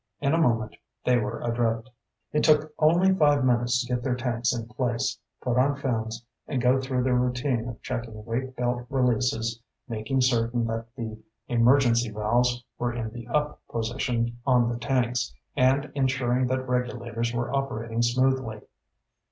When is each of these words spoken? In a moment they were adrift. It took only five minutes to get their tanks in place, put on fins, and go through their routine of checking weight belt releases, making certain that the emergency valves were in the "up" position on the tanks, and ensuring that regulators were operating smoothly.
In 0.19 0.33
a 0.33 0.37
moment 0.39 0.75
they 1.05 1.17
were 1.17 1.43
adrift. 1.43 1.87
It 2.31 2.43
took 2.43 2.73
only 2.79 3.13
five 3.13 3.45
minutes 3.45 3.81
to 3.85 3.93
get 3.93 4.01
their 4.03 4.15
tanks 4.15 4.51
in 4.51 4.65
place, 4.67 5.19
put 5.43 5.59
on 5.59 5.75
fins, 5.75 6.25
and 6.47 6.59
go 6.59 6.81
through 6.81 7.03
their 7.03 7.13
routine 7.13 7.69
of 7.69 7.79
checking 7.83 8.25
weight 8.25 8.55
belt 8.55 8.83
releases, 8.89 9.61
making 9.87 10.21
certain 10.21 10.65
that 10.65 10.87
the 10.95 11.19
emergency 11.47 12.09
valves 12.09 12.63
were 12.79 12.91
in 12.93 13.11
the 13.11 13.27
"up" 13.27 13.61
position 13.69 14.39
on 14.43 14.69
the 14.69 14.79
tanks, 14.79 15.35
and 15.55 15.91
ensuring 15.93 16.47
that 16.47 16.67
regulators 16.67 17.31
were 17.31 17.55
operating 17.55 18.01
smoothly. 18.01 18.61